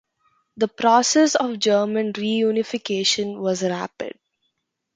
The 0.57 0.67
process 0.67 1.35
of 1.35 1.59
German 1.59 2.11
reunification 2.13 3.37
was 3.39 3.61
rapid. 3.61 4.17